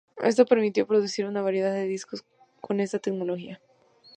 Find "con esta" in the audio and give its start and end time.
2.59-2.97